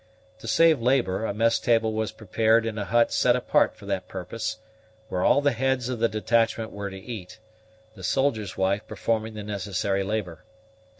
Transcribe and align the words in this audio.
To 0.39 0.47
save 0.47 0.81
labor, 0.81 1.25
a 1.27 1.31
mess 1.31 1.59
table 1.59 1.93
was 1.93 2.11
prepared 2.11 2.65
in 2.65 2.79
a 2.79 2.85
hut 2.85 3.11
set 3.11 3.35
apart 3.35 3.75
for 3.75 3.85
that 3.85 4.07
purpose, 4.07 4.57
where 5.09 5.23
all 5.23 5.41
the 5.41 5.51
heads 5.51 5.89
of 5.89 5.99
the 5.99 6.09
detachment 6.09 6.71
were 6.71 6.89
to 6.89 6.97
eat, 6.97 7.37
the 7.93 8.03
soldier's 8.03 8.57
wife 8.57 8.87
performing 8.87 9.35
the 9.35 9.43
necessary 9.43 10.01
labor. 10.01 10.43